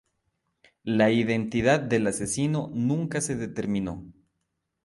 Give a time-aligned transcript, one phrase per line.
[0.83, 4.03] La identidad del asesino nunca se determinó.